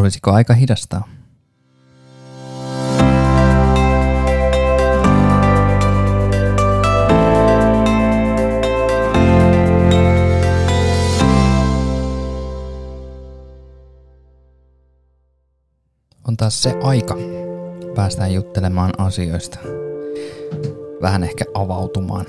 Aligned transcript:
Olisiko 0.00 0.30
aika 0.32 0.54
hidastaa? 0.54 1.08
On 16.28 16.36
taas 16.36 16.62
se 16.62 16.74
aika. 16.82 17.16
Päästään 17.94 18.34
juttelemaan 18.34 18.92
asioista. 18.98 19.58
Vähän 21.02 21.24
ehkä 21.24 21.44
avautumaan. 21.54 22.26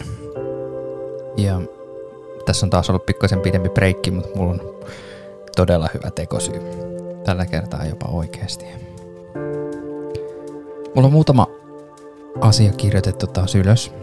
Ja 1.37 1.61
tässä 2.45 2.65
on 2.65 2.69
taas 2.69 2.89
ollut 2.89 3.05
pikkasen 3.05 3.39
pidempi 3.39 3.69
breikki, 3.69 4.11
mutta 4.11 4.37
mulla 4.37 4.51
on 4.51 4.61
todella 5.55 5.89
hyvä 5.93 6.11
tekosyy. 6.11 6.61
Tällä 7.23 7.45
kertaa 7.45 7.85
jopa 7.85 8.07
oikeasti. 8.07 8.65
Mulla 10.95 11.07
on 11.07 11.11
muutama 11.11 11.47
asia 12.41 12.71
kirjoitettu 12.71 13.27
taas 13.27 13.55
ylös. 13.55 13.93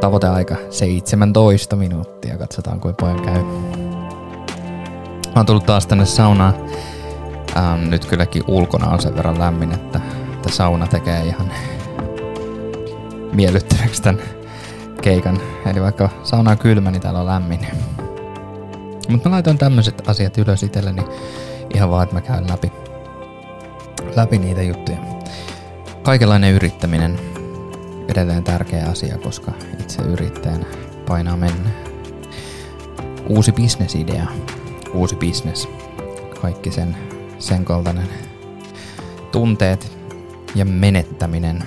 Tavoiteaika 0.00 0.56
17 0.70 1.76
minuuttia. 1.76 2.38
Katsotaan 2.38 2.80
kuinka 2.80 3.06
paljon 3.06 3.24
käy. 3.24 3.42
Mä 5.26 5.40
oon 5.40 5.46
tullut 5.46 5.66
taas 5.66 5.86
tänne 5.86 6.06
saunaan. 6.06 6.54
Ähm, 7.56 7.90
nyt 7.90 8.04
kylläkin 8.04 8.42
ulkona 8.48 8.88
on 8.88 9.00
sen 9.00 9.16
verran 9.16 9.38
lämmin, 9.38 9.72
että, 9.72 10.00
että 10.34 10.48
sauna 10.50 10.86
tekee 10.86 11.22
ihan 11.24 11.52
miellyttäväksi 13.32 14.02
tämän 14.02 14.22
keikan. 15.02 15.38
Eli 15.66 15.80
vaikka 15.80 16.08
sauna 16.22 16.50
on 16.50 16.58
kylmä, 16.58 16.90
niin 16.90 17.02
täällä 17.02 17.20
on 17.20 17.26
lämmin. 17.26 17.66
Mutta 19.08 19.28
mä 19.28 19.34
laitoin 19.34 19.58
tämmöiset 19.58 20.08
asiat 20.08 20.38
ylös 20.38 20.62
itselleni 20.62 21.02
ihan 21.74 21.90
vaan, 21.90 22.02
että 22.02 22.14
mä 22.14 22.20
käyn 22.20 22.48
läpi, 22.48 22.72
läpi 24.16 24.38
niitä 24.38 24.62
juttuja. 24.62 24.98
Kaikenlainen 26.02 26.54
yrittäminen 26.54 27.20
edelleen 28.08 28.44
tärkeä 28.44 28.86
asia, 28.86 29.18
koska 29.18 29.52
itse 29.80 30.02
yrittäjänä 30.02 30.66
painaa 31.06 31.36
mennä. 31.36 31.70
Uusi 33.28 33.52
bisnesidea, 33.52 34.26
uusi 34.94 35.16
bisnes, 35.16 35.68
kaikki 36.40 36.70
sen, 36.70 36.96
sen 37.38 37.64
kaltainen 37.64 38.08
tunteet 39.32 39.92
ja 40.54 40.64
menettäminen, 40.64 41.64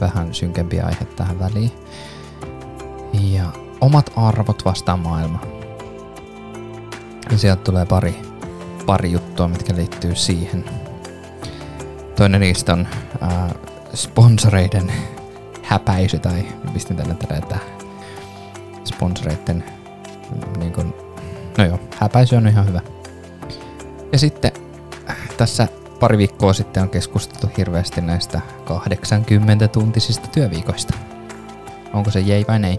vähän 0.00 0.34
synkempi 0.34 0.80
aihe 0.80 1.04
tähän 1.04 1.38
väliin. 1.38 1.72
Ja 3.12 3.44
omat 3.80 4.12
arvot 4.16 4.64
vastaan 4.64 5.00
maailma. 5.00 5.40
Ja 7.30 7.38
sieltä 7.38 7.62
tulee 7.62 7.86
pari, 7.86 8.27
pari 8.88 9.12
juttua, 9.12 9.48
mitkä 9.48 9.76
liittyy 9.76 10.14
siihen. 10.14 10.64
Toinen 12.16 12.40
niistä 12.40 12.72
on 12.72 12.88
äh, 13.22 13.50
sponsoreiden 13.94 14.92
häpäisy, 15.62 16.18
tai 16.18 16.46
pistin 16.72 16.96
tällä 16.96 17.14
tällä, 17.14 17.38
että 17.38 17.58
sponsoreiden 18.84 19.64
niin 20.58 20.72
kun, 20.72 20.94
no 21.58 21.64
joo, 21.64 21.78
häpäisy 21.98 22.36
on 22.36 22.48
ihan 22.48 22.66
hyvä. 22.66 22.80
Ja 24.12 24.18
sitten 24.18 24.52
äh, 25.10 25.16
tässä 25.36 25.68
pari 26.00 26.18
viikkoa 26.18 26.52
sitten 26.52 26.82
on 26.82 26.90
keskusteltu 26.90 27.50
hirveästi 27.56 28.00
näistä 28.00 28.40
80-tuntisista 28.64 30.28
työviikoista. 30.28 30.94
Onko 31.92 32.10
se 32.10 32.20
jei 32.20 32.44
vai 32.48 32.64
ei? 32.64 32.78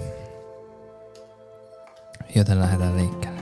Joten 2.35 2.59
lähdetään 2.59 2.97
liikkeelle. 2.97 3.38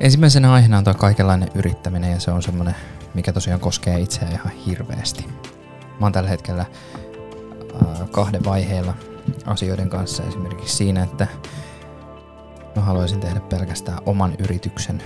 Ensimmäisenä 0.00 0.52
aiheena 0.52 0.78
on 0.78 0.84
tuo 0.84 0.94
kaikenlainen 0.94 1.50
yrittäminen 1.54 2.12
ja 2.12 2.20
se 2.20 2.30
on 2.30 2.42
semmonen, 2.42 2.74
mikä 3.14 3.32
tosiaan 3.32 3.60
koskee 3.60 4.00
itseä 4.00 4.28
ihan 4.28 4.52
hirveästi. 4.52 5.26
Mä 5.82 6.06
oon 6.06 6.12
tällä 6.12 6.30
hetkellä 6.30 6.66
kahden 8.10 8.44
vaiheella 8.44 8.94
asioiden 9.46 9.90
kanssa 9.90 10.22
esimerkiksi 10.22 10.76
siinä, 10.76 11.02
että 11.02 11.26
mä 12.76 12.82
haluaisin 12.82 13.20
tehdä 13.20 13.40
pelkästään 13.40 13.98
oman 14.06 14.34
yrityksen 14.38 15.02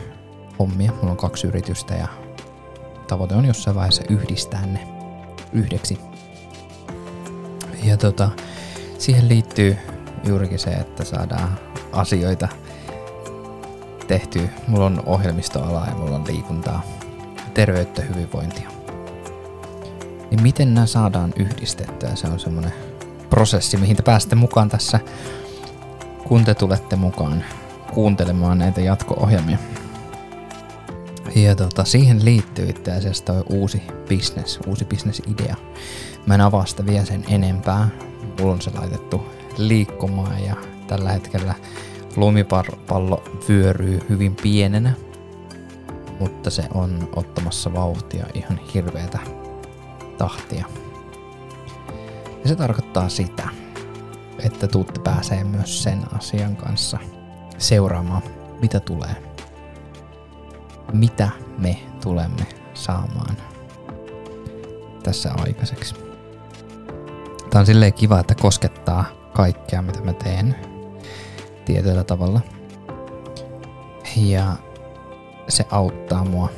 hommia. 0.58 0.92
Mulla 0.92 1.10
on 1.10 1.16
kaksi 1.16 1.46
yritystä 1.46 1.94
ja 1.94 2.08
tavoite 3.08 3.34
on 3.34 3.44
jossain 3.44 3.76
vaiheessa 3.76 4.02
yhdistää 4.08 4.66
ne 4.66 4.88
yhdeksi. 5.52 5.98
Ja 7.82 7.96
tota, 7.96 8.30
siihen 8.98 9.28
liittyy 9.28 9.76
juurikin 10.24 10.58
se, 10.58 10.70
että 10.70 11.04
saadaan 11.04 11.58
asioita 11.92 12.48
tehty. 14.06 14.48
Mulla 14.68 14.86
on 14.86 15.02
ohjelmistoala 15.06 15.86
ja 15.86 15.94
mulla 15.94 16.16
on 16.16 16.26
liikuntaa, 16.26 16.82
terveyttä, 17.54 18.02
hyvinvointia. 18.02 18.70
Niin 20.30 20.42
miten 20.42 20.74
nämä 20.74 20.86
saadaan 20.86 21.32
yhdistettyä? 21.36 22.14
Se 22.14 22.26
on 22.26 22.40
semmoinen 22.40 22.72
prosessi, 23.30 23.76
mihin 23.76 23.96
te 23.96 24.02
pääsette 24.02 24.36
mukaan 24.36 24.68
tässä, 24.68 25.00
kun 26.28 26.44
te 26.44 26.54
tulette 26.54 26.96
mukaan 26.96 27.44
kuuntelemaan 27.94 28.58
näitä 28.58 28.80
jatko-ohjelmia. 28.80 29.58
Ja 31.34 31.54
tota, 31.54 31.84
siihen 31.84 32.24
liittyy 32.24 32.68
itse 32.68 32.92
asiassa 32.92 33.24
toi 33.24 33.42
uusi 33.50 33.82
business, 34.08 34.60
uusi 34.66 34.84
business-idea. 34.84 35.56
Mä 36.26 36.34
en 36.34 36.40
avaa 36.40 36.66
sitä 36.66 36.86
vielä 36.86 37.04
sen 37.04 37.24
enempää. 37.28 37.88
Mulla 38.40 38.52
on 38.52 38.60
se 38.60 38.70
laitettu 38.74 39.26
liikkumaan 39.56 40.44
ja 40.44 40.54
tällä 40.86 41.12
hetkellä 41.12 41.54
lumipallo 42.16 43.22
vyöryy 43.48 44.00
hyvin 44.08 44.36
pienenä, 44.42 44.92
mutta 46.20 46.50
se 46.50 46.64
on 46.74 47.08
ottamassa 47.16 47.74
vauhtia 47.74 48.26
ihan 48.34 48.60
hirveätä 48.74 49.18
tahtia. 50.18 50.64
Ja 52.42 52.48
se 52.48 52.56
tarkoittaa 52.56 53.08
sitä, 53.08 53.48
että 54.38 54.66
tuutte 54.66 55.00
pääsee 55.00 55.44
myös 55.44 55.82
sen 55.82 56.02
asian 56.16 56.56
kanssa 56.56 56.98
seuraamaan, 57.58 58.22
mitä 58.60 58.80
tulee. 58.80 59.16
Mitä 60.92 61.28
me 61.58 61.76
tulemme 62.02 62.46
saamaan 62.74 63.36
tässä 65.02 65.32
aikaiseksi. 65.36 65.94
Tämä 67.50 67.60
on 67.60 67.66
silleen 67.66 67.92
kiva, 67.92 68.20
että 68.20 68.34
koskettaa 68.34 69.04
kaikkea, 69.32 69.82
mitä 69.82 70.00
mä 70.00 70.12
teen 70.12 70.73
tietyllä 71.64 72.04
tavalla. 72.04 72.40
Ja 74.16 74.56
se 75.48 75.64
auttaa 75.70 76.24
mua. 76.24 76.48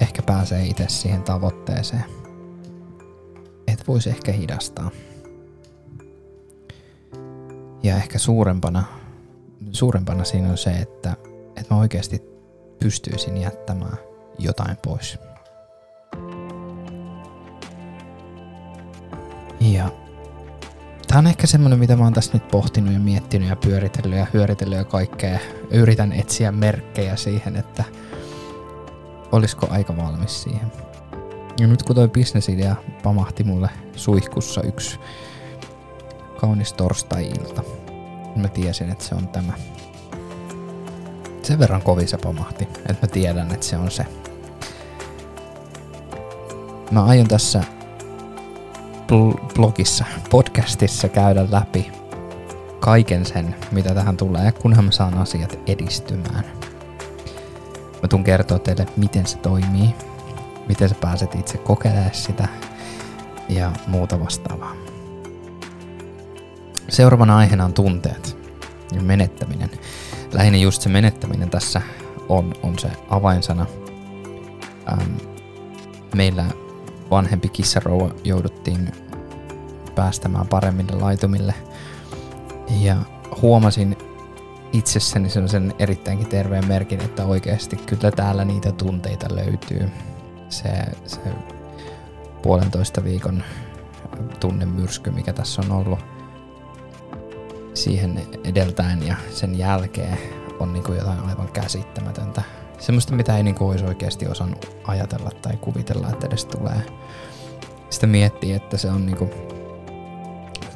Ehkä 0.00 0.22
pääsee 0.22 0.64
itse 0.64 0.84
siihen 0.88 1.22
tavoitteeseen. 1.22 2.04
Et 3.66 3.88
voisi 3.88 4.10
ehkä 4.10 4.32
hidastaa. 4.32 4.90
Ja 7.82 7.96
ehkä 7.96 8.18
suurempana, 8.18 8.84
suurempana 9.70 10.24
siinä 10.24 10.50
on 10.50 10.58
se, 10.58 10.70
että, 10.70 11.16
että 11.56 11.74
mä 11.74 11.80
oikeasti 11.80 12.22
pystyisin 12.78 13.36
jättämään 13.36 13.98
jotain 14.38 14.76
pois. 14.84 15.18
Ja 19.60 19.90
Tämä 21.08 21.18
on 21.18 21.26
ehkä 21.26 21.46
semmoinen, 21.46 21.78
mitä 21.78 21.96
mä 21.96 22.04
oon 22.04 22.12
tässä 22.12 22.32
nyt 22.32 22.48
pohtinut 22.48 22.92
ja 22.92 23.00
miettinyt 23.00 23.48
ja 23.48 23.56
pyöritellyt 23.56 24.18
ja 24.18 24.26
hyöritellyt 24.34 24.78
ja 24.78 24.84
kaikkea. 24.84 25.38
Yritän 25.70 26.12
etsiä 26.12 26.52
merkkejä 26.52 27.16
siihen, 27.16 27.56
että 27.56 27.84
olisiko 29.32 29.66
aika 29.70 29.96
valmis 29.96 30.42
siihen. 30.42 30.72
Ja 31.60 31.66
nyt 31.66 31.82
kun 31.82 31.96
toi 31.96 32.08
bisnesidea 32.08 32.76
pamahti 33.02 33.44
mulle 33.44 33.70
suihkussa 33.96 34.62
yksi 34.62 35.00
kaunis 36.40 36.72
torstai-ilta, 36.72 37.62
niin 38.24 38.40
mä 38.40 38.48
tiesin, 38.48 38.90
että 38.90 39.04
se 39.04 39.14
on 39.14 39.28
tämä. 39.28 39.52
Sen 41.42 41.58
verran 41.58 41.82
kovin 41.82 42.08
se 42.08 42.18
pamahti, 42.18 42.64
että 42.64 43.06
mä 43.06 43.08
tiedän, 43.12 43.52
että 43.52 43.66
se 43.66 43.76
on 43.76 43.90
se. 43.90 44.06
Mä 46.90 47.04
aion 47.04 47.28
tässä 47.28 47.64
blogissa, 49.54 50.04
podcastissa 50.30 51.08
käydä 51.08 51.46
läpi 51.50 51.90
kaiken 52.80 53.26
sen, 53.26 53.54
mitä 53.72 53.94
tähän 53.94 54.16
tulee, 54.16 54.52
kunhan 54.52 54.84
mä 54.84 54.90
saan 54.90 55.18
asiat 55.18 55.58
edistymään. 55.66 56.44
Mä 58.02 58.08
tuun 58.08 58.24
kertoa 58.24 58.58
teille, 58.58 58.86
miten 58.96 59.26
se 59.26 59.38
toimii, 59.38 59.94
miten 60.68 60.88
sä 60.88 60.94
pääset 61.00 61.34
itse 61.34 61.58
kokeilemaan 61.58 62.14
sitä 62.14 62.48
ja 63.48 63.72
muuta 63.86 64.20
vastaavaa. 64.20 64.72
Seuraavana 66.88 67.36
aiheena 67.36 67.64
on 67.64 67.74
tunteet 67.74 68.38
ja 68.92 69.02
menettäminen. 69.02 69.70
Lähinnä 70.32 70.58
just 70.58 70.82
se 70.82 70.88
menettäminen 70.88 71.50
tässä 71.50 71.82
on, 72.28 72.54
on 72.62 72.78
se 72.78 72.90
avainsana. 73.10 73.66
Ähm, 74.92 75.12
meillä 76.14 76.44
vanhempi 77.10 77.48
kissarouva 77.48 78.10
jouduttiin 78.24 78.92
päästämään 79.94 80.48
paremmille 80.48 80.92
laitumille. 80.92 81.54
Ja 82.80 82.96
huomasin 83.42 83.96
itsessäni 84.72 85.30
sellaisen 85.30 85.74
erittäinkin 85.78 86.28
terveen 86.28 86.68
merkin, 86.68 87.00
että 87.00 87.24
oikeasti 87.24 87.76
kyllä 87.76 88.10
täällä 88.10 88.44
niitä 88.44 88.72
tunteita 88.72 89.26
löytyy. 89.36 89.90
Se, 90.48 90.68
se 91.06 91.20
puolentoista 92.42 93.04
viikon 93.04 93.42
tunnemyrsky, 94.40 95.10
mikä 95.10 95.32
tässä 95.32 95.62
on 95.62 95.72
ollut 95.72 95.98
siihen 97.74 98.22
edeltäen 98.44 99.06
ja 99.06 99.16
sen 99.30 99.58
jälkeen 99.58 100.18
on 100.60 100.72
niin 100.72 100.84
kuin 100.84 100.98
jotain 100.98 101.20
aivan 101.20 101.48
käsittämätöntä. 101.48 102.42
Semmoista, 102.78 103.14
mitä 103.14 103.36
ei 103.36 103.42
niin 103.42 103.54
kuin 103.54 103.70
olisi 103.70 103.84
oikeasti 103.84 104.26
osannut 104.26 104.76
ajatella 104.84 105.30
tai 105.42 105.56
kuvitella, 105.56 106.08
että 106.08 106.26
edes 106.26 106.44
tulee. 106.44 106.82
Sitten 107.90 108.10
miettii, 108.10 108.52
että 108.52 108.76
se 108.76 108.90
on 108.90 109.06
niin 109.06 109.16
kuin, 109.16 109.30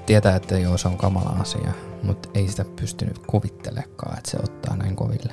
tietää, 0.07 0.37
että 0.37 0.59
joo, 0.59 0.79
se 0.79 0.89
on 0.89 0.99
kamala 0.99 1.37
asia, 1.41 1.73
mutta 2.03 2.29
ei 2.35 2.49
sitä 2.49 2.65
pystynyt 2.81 3.19
kuvittelekaan, 3.19 4.19
että 4.19 4.31
se 4.31 4.39
ottaa 4.43 4.77
näin 4.77 4.97
koville. 4.97 5.33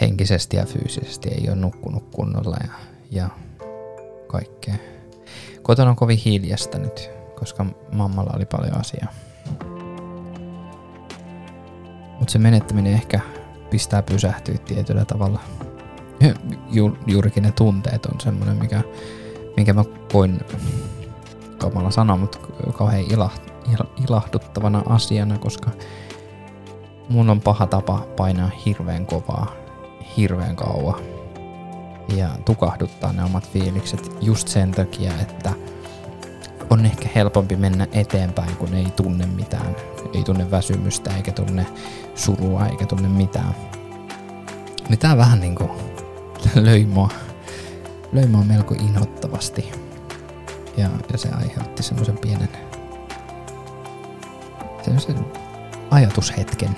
Henkisesti 0.00 0.56
ja 0.56 0.66
fyysisesti 0.66 1.28
ei 1.28 1.48
ole 1.48 1.56
nukkunut 1.56 2.04
kunnolla 2.14 2.56
ja, 2.62 2.72
ja 3.10 3.28
kaikkea. 4.26 4.74
Kotona 5.62 5.90
on 5.90 5.96
kovin 5.96 6.18
hiljasta 6.18 6.78
nyt, 6.78 7.10
koska 7.38 7.66
mammalla 7.92 8.32
oli 8.36 8.44
paljon 8.44 8.80
asiaa. 8.80 9.12
Mutta 12.18 12.32
se 12.32 12.38
menettäminen 12.38 12.92
ehkä 12.92 13.20
pistää 13.76 14.02
pysähtyä 14.02 14.58
tietyllä 14.58 15.04
tavalla. 15.04 15.40
Ju, 16.70 16.98
juurikin 17.06 17.42
ne 17.42 17.52
tunteet 17.52 18.06
on 18.06 18.20
semmoinen, 18.20 18.56
mikä, 18.56 18.82
minkä 19.56 19.72
mä 19.72 19.84
koin, 20.12 20.40
kamala 21.58 21.90
sana, 21.90 22.16
mutta 22.16 22.38
kauhean 22.78 23.02
ilaht, 23.02 23.42
ilahduttavana 24.08 24.82
asiana, 24.86 25.38
koska 25.38 25.70
mun 27.08 27.30
on 27.30 27.40
paha 27.40 27.66
tapa 27.66 28.06
painaa 28.16 28.50
hirveän 28.66 29.06
kovaa, 29.06 29.52
hirveän 30.16 30.56
kauan 30.56 31.00
ja 32.16 32.28
tukahduttaa 32.44 33.12
ne 33.12 33.24
omat 33.24 33.50
fiilikset 33.50 34.10
just 34.20 34.48
sen 34.48 34.72
takia, 34.72 35.12
että 35.20 35.52
on 36.70 36.86
ehkä 36.86 37.08
helpompi 37.14 37.56
mennä 37.56 37.86
eteenpäin, 37.92 38.56
kun 38.56 38.74
ei 38.74 38.86
tunne 38.96 39.26
mitään. 39.26 39.76
Ei 40.14 40.22
tunne 40.22 40.50
väsymystä, 40.50 41.16
eikä 41.16 41.32
tunne 41.32 41.66
surua, 42.14 42.66
eikä 42.66 42.86
tunne 42.86 43.08
mitään. 43.08 43.54
Mitä 44.88 45.08
niin 45.08 45.18
vähän 45.18 45.40
niinku 45.40 45.70
löi 46.54 46.84
mua, 46.84 47.08
löi 48.12 48.26
mua 48.26 48.42
melko 48.44 48.74
inhottavasti. 48.74 49.72
Ja, 50.76 50.88
ja 51.12 51.18
se 51.18 51.28
aiheutti 51.28 51.82
semmoisen 51.82 52.18
pienen 52.18 52.48
semmoisen 54.86 55.26
ajatushetken. 55.90 56.76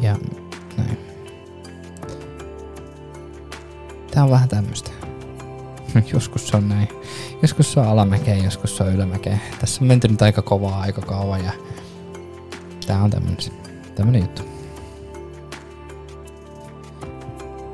Ja 0.00 0.16
näin. 0.76 0.98
Tää 4.10 4.24
on 4.24 4.30
vähän 4.30 4.48
tämmöstä. 4.48 4.97
Joskus 6.12 6.48
se 6.48 6.56
on 6.56 6.68
näin. 6.68 6.88
Joskus 7.42 7.72
se 7.72 7.80
on 7.80 7.86
alamäkeä, 7.86 8.34
joskus 8.36 8.76
se 8.76 8.82
on 8.82 8.94
ylämäkeä. 8.94 9.38
Tässä 9.60 9.80
on 9.80 9.88
menty 9.88 10.08
nyt 10.08 10.22
aika 10.22 10.42
kovaa 10.42 10.80
aika 10.80 11.00
kauan 11.00 11.44
ja 11.44 11.52
tää 12.86 13.02
on 13.02 13.10
tämmönen, 13.10 13.36
tämmönen 13.94 14.20
juttu. 14.20 14.42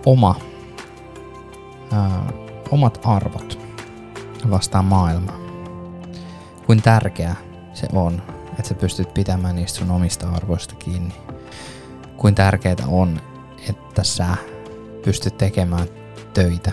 Oma. 0.07 0.41
Ää, 1.93 2.33
omat 2.71 3.01
arvot 3.05 3.59
vastaan 4.51 4.85
maailma. 4.85 5.33
Kuin 6.67 6.83
tärkeää 6.83 7.37
se 7.75 7.87
on, 7.93 8.23
että 8.49 8.69
sä 8.69 8.75
pystyt 8.75 9.15
pitämään 9.15 9.57
niistä 9.57 9.79
sun 9.79 9.91
omista 9.91 10.29
arvoista 10.31 10.75
kiinni. 10.75 11.15
Kuin 12.17 12.35
tärkeää 12.35 12.77
on, 12.87 13.21
että 13.69 14.05
sä 14.05 14.27
pystyt 15.05 15.39
tekemään 15.39 15.89
töitä, 16.35 16.73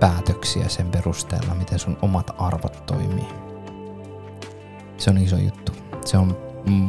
päätöksiä 0.00 0.68
sen 0.68 0.90
perusteella, 0.90 1.54
miten 1.54 1.78
sun 1.78 1.98
omat 2.02 2.30
arvot 2.38 2.86
toimii. 2.86 3.28
Se 4.96 5.10
on 5.10 5.18
iso 5.18 5.36
juttu. 5.36 5.72
Se 6.04 6.18
on 6.18 6.36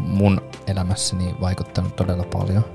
mun 0.08 0.42
elämässäni 0.68 1.36
vaikuttanut 1.42 1.96
todella 1.96 2.24
paljon. 2.24 2.66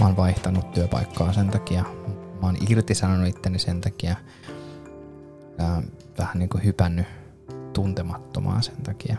Mä 0.00 0.06
oon 0.06 0.16
vaihtanut 0.16 0.72
työpaikkaa 0.72 1.32
sen 1.32 1.48
takia. 1.48 1.84
Mä 2.40 2.46
oon 2.46 2.56
irtisanonut 2.70 3.28
itteni 3.28 3.58
sen 3.58 3.80
takia. 3.80 4.16
Ja 5.58 5.82
vähän 6.18 6.38
niin 6.38 6.48
kuin 6.48 6.64
hypännyt 6.64 7.06
tuntemattomaan 7.72 8.62
sen 8.62 8.82
takia. 8.82 9.16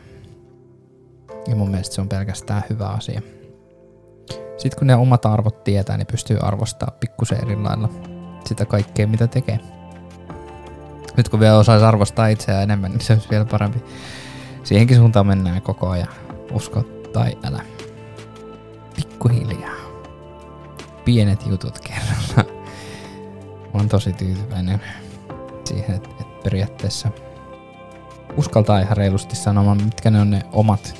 Ja 1.48 1.56
mun 1.56 1.70
mielestä 1.70 1.96
se 1.96 2.02
on 2.02 2.10
pelkästään 2.10 2.64
hyvä 2.70 2.88
asia. 2.88 3.22
Sitten 4.58 4.80
kun 4.80 4.88
ne 4.88 4.96
omat 4.96 5.26
arvot 5.26 5.64
tietää, 5.64 5.98
niin 5.98 6.08
pystyy 6.08 6.38
arvostaa 6.38 6.92
pikkusen 7.00 7.42
eri 7.42 7.56
lailla 7.56 7.90
sitä 8.46 8.66
kaikkea, 8.66 9.08
mitä 9.08 9.28
tekee. 9.28 9.60
Nyt 11.18 11.30
kun 11.30 11.40
vielä 11.40 11.58
osaisi 11.58 11.86
arvostaa 11.86 12.28
itseään 12.28 12.64
enemmän, 12.64 12.92
niin 12.92 13.02
se 13.02 13.14
olisi 13.14 13.30
vielä 13.30 13.46
parempi. 13.46 13.84
Siihenkin 14.64 14.98
suuntaan 14.98 15.28
mennään 15.28 15.62
koko 15.62 15.90
ajan. 15.90 16.08
Usko 16.52 16.84
tai 17.14 17.38
älä. 17.44 17.62
Pikkuhiljaa. 18.96 19.76
Pienet 21.06 21.46
jutut 21.46 21.80
kerralla. 21.80 22.54
Mä 23.74 23.80
oon 23.80 23.90
tosi 23.90 24.14
tyytyväinen 24.14 24.82
siihen, 25.66 25.96
että, 25.96 26.10
että 26.10 26.44
periaatteessa 26.44 27.10
uskaltaa 28.38 28.80
ihan 28.80 28.98
reilusti 28.98 29.36
sanomaan, 29.36 29.84
mitkä 29.84 30.12
ne 30.12 30.22
on 30.22 30.30
ne 30.30 30.42
omat 30.52 30.96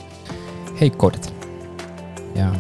heikkoudet. 0.82 1.34
Ja 2.36 2.52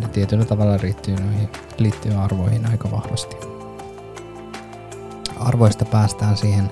ne 0.00 0.08
tietyllä 0.08 0.44
tavalla 0.44 0.78
liittyy 0.82 1.16
noihin 1.16 1.48
liittyy 1.78 2.14
arvoihin 2.14 2.66
aika 2.66 2.90
vahvasti 2.90 3.36
arvoista 5.40 5.84
päästään 5.84 6.36
siihen 6.36 6.70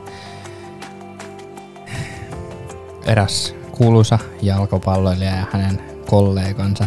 eräs 3.04 3.54
kuuluisa 3.72 4.18
jalkapalloilija 4.42 5.36
ja 5.36 5.46
hänen 5.52 5.82
kollegansa 6.10 6.86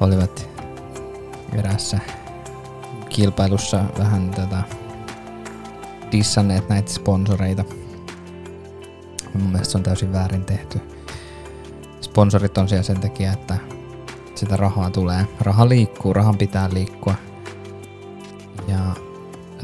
olivat 0.00 0.48
erässä 1.52 1.98
kilpailussa 3.08 3.84
vähän 3.98 4.30
tätä 4.30 4.62
dissanneet 6.12 6.68
näitä 6.68 6.92
sponsoreita. 6.92 7.64
Mun 9.34 9.50
mielestä 9.50 9.72
se 9.72 9.78
on 9.78 9.84
täysin 9.84 10.12
väärin 10.12 10.44
tehty. 10.44 10.80
Sponsorit 12.00 12.58
on 12.58 12.68
siellä 12.68 12.82
sen 12.82 13.00
takia, 13.00 13.32
että 13.32 13.58
sitä 14.34 14.56
rahaa 14.56 14.90
tulee. 14.90 15.26
Raha 15.40 15.68
liikkuu, 15.68 16.12
rahan 16.12 16.38
pitää 16.38 16.68
liikkua. 16.72 17.14
Ja 18.68 18.78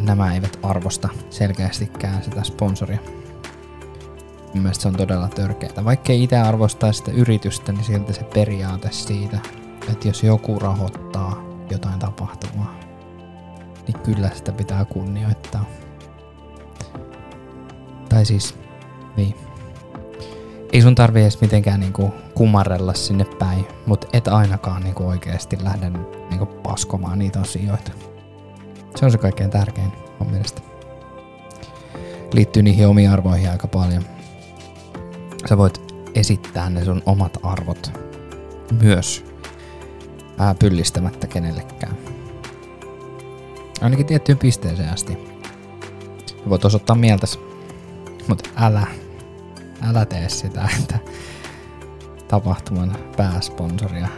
nämä 0.04 0.34
eivät 0.34 0.58
arvosta 0.62 1.08
selkeästikään 1.30 2.22
sitä 2.22 2.42
sponsoria. 2.42 2.98
Mun 4.54 4.62
mielestä 4.62 4.82
se 4.82 4.88
on 4.88 4.96
todella 4.96 5.28
törkeää. 5.28 5.84
Vaikka 5.84 6.12
ei 6.12 6.22
itse 6.22 6.38
arvostaa 6.38 6.92
sitä 6.92 7.10
yritystä, 7.10 7.72
niin 7.72 7.84
silti 7.84 8.12
se 8.12 8.24
periaate 8.24 8.88
siitä, 8.90 9.38
että 9.92 10.08
jos 10.08 10.22
joku 10.22 10.58
rahoittaa 10.58 11.42
jotain 11.70 11.98
tapahtumaa, 11.98 12.80
niin 13.86 13.98
kyllä 14.02 14.30
sitä 14.34 14.52
pitää 14.52 14.84
kunnioittaa. 14.84 15.64
Tai 18.08 18.24
siis, 18.24 18.54
niin. 19.16 19.34
Ei 20.72 20.82
sun 20.82 20.94
tarvi 20.94 21.22
edes 21.22 21.40
mitenkään 21.40 21.80
niinku 21.80 22.14
kumarrella 22.34 22.94
sinne 22.94 23.24
päin, 23.24 23.66
mutta 23.86 24.06
et 24.12 24.28
ainakaan 24.28 24.82
niinku 24.82 25.08
oikeasti 25.08 25.58
lähde 25.64 25.90
niinku 26.30 26.46
paskomaan 26.46 27.18
niitä 27.18 27.40
asioita. 27.40 27.92
Se 28.96 29.04
on 29.04 29.10
se 29.10 29.18
kaikkein 29.18 29.50
tärkein 29.50 29.92
mun 30.18 30.30
mielestä. 30.30 30.60
Liittyy 32.32 32.62
niihin 32.62 32.88
omiin 32.88 33.10
arvoihin 33.10 33.50
aika 33.50 33.68
paljon. 33.68 34.04
Sä 35.48 35.58
voit 35.58 35.80
esittää 36.14 36.70
ne 36.70 36.84
sun 36.84 37.02
omat 37.06 37.38
arvot 37.42 37.92
myös 38.80 39.24
ää, 40.38 40.54
pyllistämättä 40.54 41.26
kenellekään. 41.26 41.96
Ainakin 43.80 44.06
tiettyyn 44.06 44.38
pisteeseen 44.38 44.92
asti. 44.92 45.18
Voit 46.48 46.64
osoittaa 46.64 46.96
mieltäsi, 46.96 47.38
mutta 48.28 48.50
älä, 48.56 48.86
älä 49.88 50.06
tee 50.06 50.28
sitä, 50.28 50.68
että 50.80 50.98
tapahtuman 52.28 52.96
pääsponsoria 53.16 54.08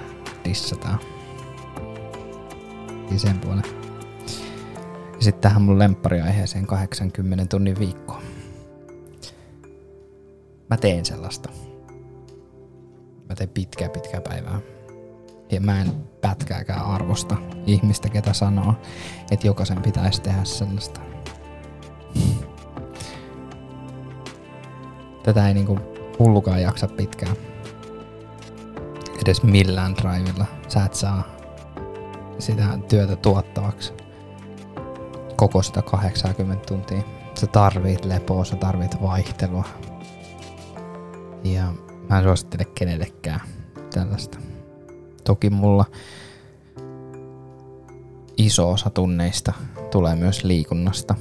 dissataan. 0.45 0.99
Niin 3.11 3.21
sen 3.21 3.39
puolen. 3.39 3.82
Sitten 5.23 5.43
tähän 5.43 5.63
mun 5.63 5.79
lemppariaiheeseen 5.79 6.67
80 6.67 7.47
tunnin 7.47 7.79
viikko. 7.79 8.23
Mä 10.71 10.77
teen 10.77 11.05
sellaista. 11.05 11.49
Mä 13.29 13.35
teen 13.35 13.49
pitkää 13.49 13.89
pitkää 13.89 14.21
päivää. 14.21 14.61
Ja 15.51 15.61
mä 15.61 15.81
en 15.81 15.93
pätkääkään 16.21 16.85
arvosta 16.85 17.37
ihmistä, 17.67 18.09
ketä 18.09 18.33
sanoo, 18.33 18.75
että 19.31 19.47
jokaisen 19.47 19.83
pitäisi 19.83 20.23
tehdä 20.23 20.45
sellaista. 20.45 21.01
Tätä 25.23 25.49
ei 25.49 25.55
niinku 25.55 25.79
hullukaan 26.19 26.63
jaksa 26.63 26.89
pitkään. 26.89 27.37
edes 29.23 29.43
millään 29.43 29.95
drivilla. 29.97 30.47
Sä 30.69 30.85
et 30.85 30.95
saa 30.95 31.23
sitä 32.39 32.79
työtä 32.89 33.17
tuottavaksi 33.17 34.02
koko 35.43 35.63
sitä 35.63 35.83
80 35.83 36.67
tuntia. 36.67 37.03
Sä 37.41 37.47
tarvit 37.47 38.05
lepoa, 38.05 38.45
sä 38.45 38.57
tarvit 38.57 39.03
vaihtelua. 39.03 39.65
Ja 41.45 41.73
mä 42.09 42.19
en 42.19 42.25
suosittele 42.25 42.65
kenellekään 42.65 43.41
tällaista. 43.95 44.39
Toki 45.25 45.51
mulla 45.51 45.85
iso 48.37 48.71
osa 48.71 48.91
tunneista 48.91 49.53
tulee 49.91 50.17
myös 50.17 50.45
liikunnasta, 50.45 51.15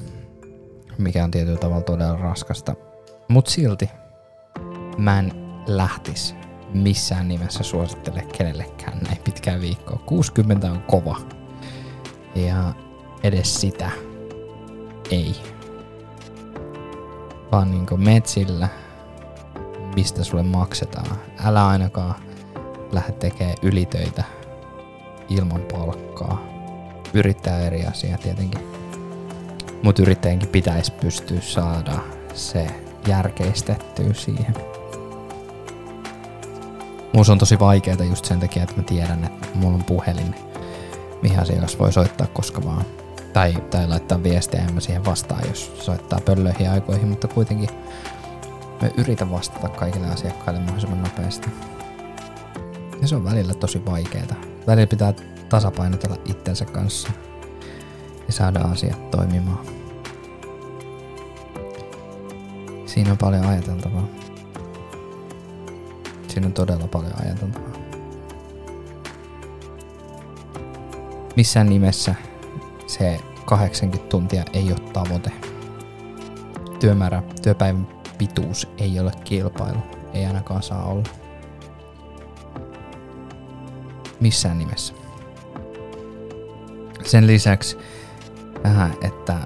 mikä 0.97 1.23
on 1.23 1.31
tietyllä 1.31 1.59
tavalla 1.59 1.83
todella 1.83 2.17
raskasta. 2.17 2.75
Mut 3.27 3.47
silti 3.47 3.89
mä 4.97 5.19
en 5.19 5.33
lähtis 5.67 6.35
missään 6.73 7.27
nimessä 7.27 7.63
suosittele 7.63 8.25
kenellekään 8.37 8.97
näin 9.03 9.21
pitkään 9.23 9.61
viikkoa. 9.61 9.99
60 10.05 10.71
on 10.71 10.81
kova. 10.81 11.17
Ja 12.35 12.73
edes 13.23 13.61
sitä 13.61 14.10
ei. 15.11 15.35
Vaan 17.51 17.71
niinku 17.71 17.97
metsillä, 17.97 18.67
mistä 19.95 20.23
sulle 20.23 20.43
maksetaan. 20.43 21.17
Älä 21.45 21.67
ainakaan 21.67 22.15
lähde 22.91 23.11
tekemään 23.11 23.57
ylitöitä 23.61 24.23
ilman 25.29 25.61
palkkaa. 25.71 26.41
Yrittää 27.13 27.59
eri 27.59 27.85
asia 27.85 28.17
tietenkin. 28.17 28.61
Mutta 29.83 30.01
yrittäjänkin 30.01 30.49
pitäisi 30.49 30.91
pystyä 30.91 31.41
saada 31.41 31.99
se 32.33 32.67
järkeistettyä 33.07 34.13
siihen. 34.13 34.55
Mulla 37.13 37.31
on 37.31 37.37
tosi 37.37 37.59
vaikeaa 37.59 38.03
just 38.09 38.25
sen 38.25 38.39
takia, 38.39 38.63
että 38.63 38.75
mä 38.75 38.83
tiedän, 38.83 39.23
että 39.23 39.47
mulla 39.55 39.75
on 39.75 39.83
puhelin, 39.83 40.35
mihin 41.21 41.39
asiakas 41.39 41.79
voi 41.79 41.93
soittaa 41.93 42.27
koska 42.27 42.63
vaan. 42.65 42.85
Tai, 43.33 43.53
tai 43.69 43.87
laittaa 43.87 44.23
viestiä 44.23 44.61
ja 44.61 44.73
mä 44.73 44.79
siihen 44.79 45.05
vastaan, 45.05 45.47
jos 45.47 45.71
soittaa 45.85 46.19
pöllöihin 46.25 46.69
aikoihin, 46.69 47.07
mutta 47.07 47.27
kuitenkin 47.27 47.69
mä 48.81 48.89
yritän 48.97 49.31
vastata 49.31 49.69
kaikille 49.69 50.07
asiakkaille 50.07 50.59
mahdollisimman 50.59 51.03
nopeasti. 51.03 51.49
Ja 53.01 53.07
se 53.07 53.15
on 53.15 53.25
välillä 53.25 53.53
tosi 53.53 53.85
vaikeaa. 53.85 54.35
Välillä 54.67 54.87
pitää 54.87 55.13
tasapainotella 55.49 56.17
itsensä 56.25 56.65
kanssa 56.65 57.11
ja 58.27 58.33
saada 58.33 58.59
asiat 58.59 59.11
toimimaan. 59.11 59.65
Siinä 62.85 63.11
on 63.11 63.17
paljon 63.17 63.45
ajateltavaa. 63.45 64.07
Siinä 66.27 66.47
on 66.47 66.53
todella 66.53 66.87
paljon 66.87 67.13
ajateltavaa. 67.25 67.71
Missään 71.35 71.69
nimessä 71.69 72.15
se 72.91 73.19
80 73.45 74.09
tuntia 74.09 74.43
ei 74.53 74.71
ole 74.71 74.91
tavoite. 74.93 75.31
Työmäärä, 76.79 77.23
työpäivän 77.41 77.87
pituus 78.17 78.67
ei 78.77 78.99
ole 78.99 79.11
kilpailu. 79.23 79.79
Ei 80.13 80.25
ainakaan 80.25 80.63
saa 80.63 80.85
olla. 80.85 81.09
Missään 84.19 84.57
nimessä. 84.57 84.93
Sen 87.03 87.27
lisäksi, 87.27 87.77
että 89.01 89.37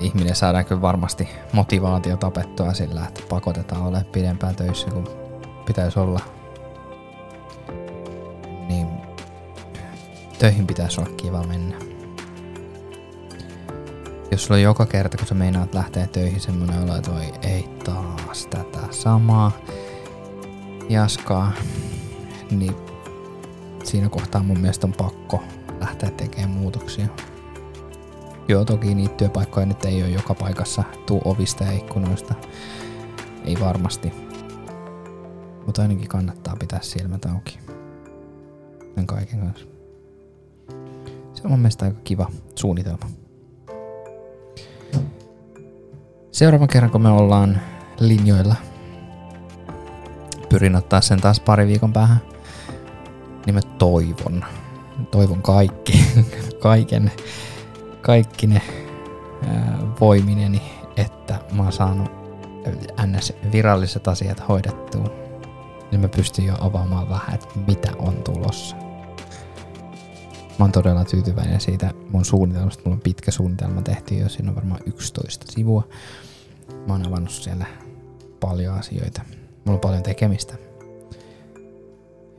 ihminen 0.00 0.36
saadaan 0.36 0.64
kyllä 0.64 0.80
varmasti 0.80 1.28
motivaatio 1.52 2.16
tapettua 2.16 2.74
sillä, 2.74 3.06
että 3.08 3.20
pakotetaan 3.28 3.82
olemaan 3.82 4.04
pidempään 4.04 4.56
töissä 4.56 4.90
kuin 4.90 5.06
pitäisi 5.66 5.98
olla. 5.98 6.20
Niin 8.68 8.86
töihin 10.38 10.66
pitäisi 10.66 11.00
olla 11.00 11.10
kiva 11.16 11.42
mennä. 11.42 11.93
Jos 14.34 14.44
sulla 14.44 14.58
on 14.58 14.62
joka 14.62 14.86
kerta, 14.86 15.16
kun 15.16 15.26
sä 15.26 15.34
meinaat 15.34 15.74
lähteä 15.74 16.06
töihin 16.06 16.40
semmonen 16.40 16.82
olo, 16.82 16.96
että 16.96 17.10
voi 17.10 17.32
ei 17.42 17.68
taas 17.84 18.46
tätä 18.46 18.78
samaa 18.90 19.52
jaskaa, 20.88 21.52
niin 22.50 22.74
siinä 23.84 24.08
kohtaa 24.08 24.42
mun 24.42 24.58
mielestä 24.58 24.86
on 24.86 24.92
pakko 24.92 25.42
lähteä 25.80 26.10
tekemään 26.10 26.50
muutoksia. 26.50 27.06
Joo, 28.48 28.64
toki 28.64 28.94
niitä 28.94 29.14
työpaikkoja 29.14 29.66
nyt 29.66 29.84
ei 29.84 30.02
ole 30.02 30.10
joka 30.10 30.34
paikassa 30.34 30.84
tuu 31.06 31.22
ovista 31.24 31.64
ja 31.64 31.72
ikkunoista. 31.72 32.34
Ei 33.44 33.56
varmasti. 33.60 34.12
Mutta 35.66 35.82
ainakin 35.82 36.08
kannattaa 36.08 36.56
pitää 36.56 36.80
silmät 36.82 37.24
auki. 37.24 37.58
Näin 38.96 39.06
kaiken 39.06 39.40
kanssa. 39.40 39.66
Se 41.34 41.42
on 41.44 41.50
mun 41.50 41.60
mielestä 41.60 41.84
aika 41.84 42.00
kiva 42.04 42.30
suunnitelma. 42.54 43.23
Seuraavan 46.34 46.68
kerran 46.68 46.90
kun 46.90 47.02
me 47.02 47.08
ollaan 47.08 47.60
linjoilla, 48.00 48.54
pyrin 50.48 50.76
ottaa 50.76 51.00
sen 51.00 51.20
taas 51.20 51.40
pari 51.40 51.66
viikon 51.66 51.92
päähän, 51.92 52.20
niin 53.46 53.54
mä 53.54 53.60
toivon, 53.78 54.44
toivon 55.10 55.42
kaikki, 55.42 56.04
kaiken, 56.58 57.12
kaikki 58.00 58.46
ne 58.46 58.62
voimineni, 60.00 60.62
että 60.96 61.40
mä 61.52 61.62
oon 61.62 61.72
saanut 61.72 62.12
ns. 63.06 63.32
viralliset 63.52 64.08
asiat 64.08 64.48
hoidettua. 64.48 65.10
Niin 65.90 66.00
mä 66.00 66.08
pystyn 66.08 66.44
jo 66.44 66.54
avaamaan 66.60 67.08
vähän, 67.08 67.34
että 67.34 67.48
mitä 67.66 67.92
on 67.98 68.14
tulossa. 68.14 68.83
Mä 70.58 70.64
oon 70.64 70.72
todella 70.72 71.04
tyytyväinen 71.04 71.60
siitä 71.60 71.90
mun 72.10 72.24
suunnitelmasta. 72.24 72.82
Mulla 72.84 72.94
on 72.94 73.00
pitkä 73.00 73.30
suunnitelma 73.30 73.82
tehty 73.82 74.14
jo, 74.14 74.28
siinä 74.28 74.50
on 74.50 74.56
varmaan 74.56 74.80
11 74.86 75.46
sivua. 75.52 75.88
Mä 76.86 76.92
oon 76.92 77.06
avannut 77.06 77.30
siellä 77.30 77.66
paljon 78.40 78.74
asioita. 78.74 79.22
Mulla 79.64 79.76
on 79.76 79.80
paljon 79.80 80.02
tekemistä. 80.02 80.54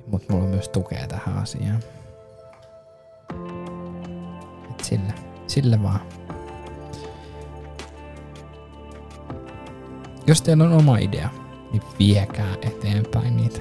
Mutta 0.07 0.33
mulla 0.33 0.45
on 0.45 0.49
myös 0.49 0.69
tukea 0.69 1.07
tähän 1.07 1.37
asiaan. 1.37 1.79
Et 4.71 4.83
sillä, 4.83 5.13
sillä 5.47 5.83
vaan. 5.83 5.99
Jos 10.27 10.41
teillä 10.41 10.63
on 10.63 10.73
oma 10.73 10.97
idea, 10.97 11.29
niin 11.71 11.83
viekää 11.99 12.55
eteenpäin 12.61 13.37
niitä. 13.37 13.59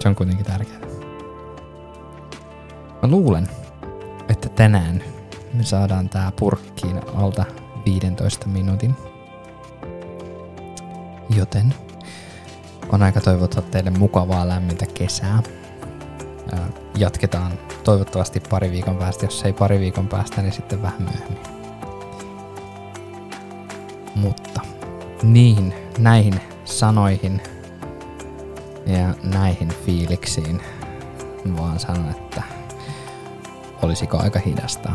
Se 0.00 0.08
on 0.08 0.14
kuitenkin 0.14 0.46
tärkeää. 0.46 0.80
Mä 3.02 3.08
luulen, 3.08 3.48
tänään 4.58 5.02
me 5.54 5.64
saadaan 5.64 6.08
tää 6.08 6.32
purkkiin 6.38 7.00
alta 7.14 7.44
15 7.84 8.48
minuutin. 8.48 8.94
Joten 11.36 11.74
on 12.92 13.02
aika 13.02 13.20
toivottaa 13.20 13.62
teille 13.62 13.90
mukavaa 13.90 14.48
lämmintä 14.48 14.86
kesää. 14.86 15.42
Jatketaan 16.96 17.52
toivottavasti 17.84 18.40
pari 18.50 18.70
viikon 18.70 18.96
päästä, 18.96 19.26
jos 19.26 19.44
ei 19.44 19.52
pari 19.52 19.80
viikon 19.80 20.08
päästä, 20.08 20.42
niin 20.42 20.52
sitten 20.52 20.82
vähän 20.82 21.02
myöhemmin. 21.02 21.42
Mutta 24.14 24.60
niihin, 25.22 25.74
näihin 25.98 26.40
sanoihin 26.64 27.42
ja 28.86 29.14
näihin 29.22 29.68
fiiliksiin 29.68 30.62
vaan 31.56 31.78
sanon, 31.78 32.10
että 32.10 32.57
olisiko 33.82 34.18
aika 34.18 34.38
hidastaa. 34.38 34.94